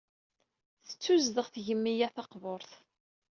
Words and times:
Tettuzdeɣ 0.87 1.47
tgemmi-ad 1.49 2.11
taqburt. 2.15 2.71